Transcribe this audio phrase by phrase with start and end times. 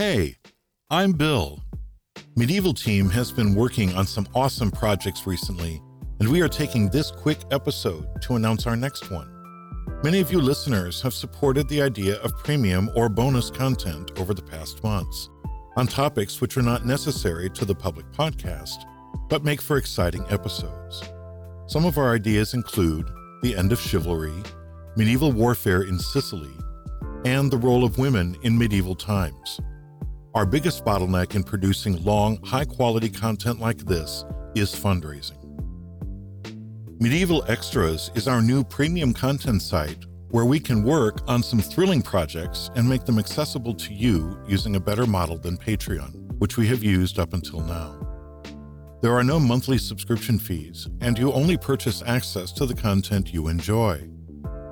[0.00, 0.36] Hey,
[0.90, 1.58] I'm Bill.
[2.36, 5.82] Medieval Team has been working on some awesome projects recently,
[6.20, 9.28] and we are taking this quick episode to announce our next one.
[10.04, 14.40] Many of you listeners have supported the idea of premium or bonus content over the
[14.40, 15.30] past months
[15.76, 18.84] on topics which are not necessary to the public podcast,
[19.28, 21.02] but make for exciting episodes.
[21.66, 23.10] Some of our ideas include
[23.42, 24.44] the end of chivalry,
[24.96, 26.54] medieval warfare in Sicily,
[27.24, 29.58] and the role of women in medieval times.
[30.38, 35.34] Our biggest bottleneck in producing long, high quality content like this is fundraising.
[37.00, 42.02] Medieval Extras is our new premium content site where we can work on some thrilling
[42.02, 46.68] projects and make them accessible to you using a better model than Patreon, which we
[46.68, 47.98] have used up until now.
[49.02, 53.48] There are no monthly subscription fees, and you only purchase access to the content you
[53.48, 54.08] enjoy.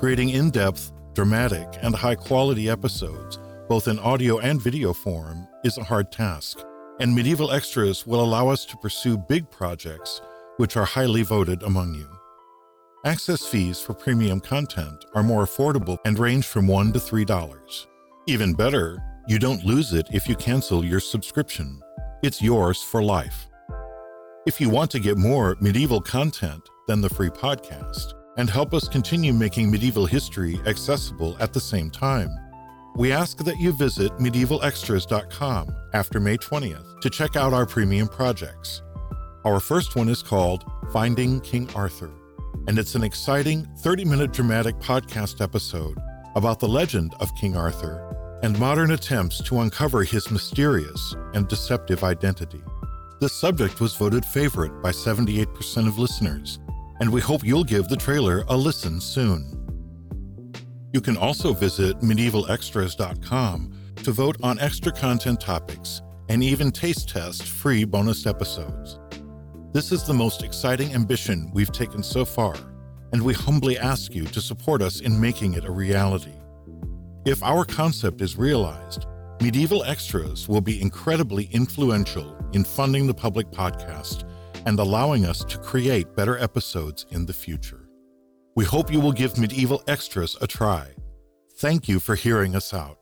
[0.00, 3.38] Creating in depth, dramatic, and high quality episodes,
[3.72, 6.62] both in audio and video form, is a hard task,
[7.00, 10.20] and Medieval Extras will allow us to pursue big projects
[10.58, 12.06] which are highly voted among you.
[13.06, 17.86] Access fees for premium content are more affordable and range from $1 to $3.
[18.26, 21.80] Even better, you don't lose it if you cancel your subscription.
[22.22, 23.48] It's yours for life.
[24.46, 28.86] If you want to get more medieval content than the free podcast and help us
[28.86, 32.28] continue making medieval history accessible at the same time,
[32.96, 38.82] we ask that you visit medievalextras.com after May 20th to check out our premium projects.
[39.44, 42.12] Our first one is called Finding King Arthur
[42.68, 45.98] and it's an exciting 30 minute dramatic podcast episode
[46.36, 48.08] about the legend of King Arthur
[48.42, 52.62] and modern attempts to uncover his mysterious and deceptive identity.
[53.20, 56.58] This subject was voted favorite by 78% of listeners,
[57.00, 59.61] and we hope you'll give the trailer a listen soon.
[60.92, 67.44] You can also visit medievalextras.com to vote on extra content topics and even taste test
[67.44, 68.98] free bonus episodes.
[69.72, 72.54] This is the most exciting ambition we've taken so far,
[73.12, 76.34] and we humbly ask you to support us in making it a reality.
[77.24, 79.06] If our concept is realized,
[79.40, 84.28] Medieval Extras will be incredibly influential in funding the public podcast
[84.66, 87.81] and allowing us to create better episodes in the future.
[88.54, 90.88] We hope you will give Medieval Extras a try.
[91.56, 93.01] Thank you for hearing us out.